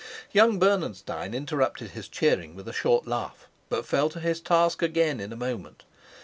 Young 0.31 0.57
Bernenstein 0.57 1.35
interrupted 1.35 1.91
his 1.91 2.07
cheering 2.07 2.55
with 2.55 2.67
a 2.67 2.73
short 2.73 3.05
laugh, 3.05 3.45
but 3.69 3.85
fell 3.85 4.09
to 4.09 4.19
his 4.19 4.41
task 4.41 4.81
again 4.81 5.19
in 5.19 5.31
a 5.31 5.35
moment. 5.37 5.83